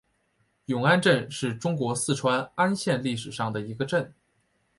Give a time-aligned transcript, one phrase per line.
[0.65, 4.11] 永安镇是中国四川安县历史上的一个镇。